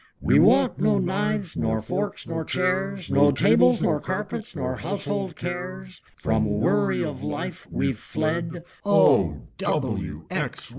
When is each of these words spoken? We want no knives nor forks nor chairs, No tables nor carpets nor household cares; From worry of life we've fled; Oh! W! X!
We 0.19 0.39
want 0.39 0.79
no 0.79 0.97
knives 0.97 1.55
nor 1.55 1.79
forks 1.79 2.25
nor 2.27 2.43
chairs, 2.43 3.11
No 3.11 3.29
tables 3.31 3.83
nor 3.83 3.99
carpets 3.99 4.55
nor 4.55 4.77
household 4.77 5.35
cares; 5.35 6.01
From 6.15 6.59
worry 6.59 7.03
of 7.05 7.21
life 7.21 7.67
we've 7.69 7.99
fled; 7.99 8.63
Oh! 8.83 9.43
W! 9.59 10.25
X! 10.31 10.69